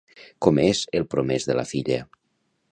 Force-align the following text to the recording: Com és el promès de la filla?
Com 0.45 0.61
és 0.63 0.81
el 1.01 1.05
promès 1.13 1.47
de 1.53 1.59
la 1.61 1.69
filla? 1.75 2.03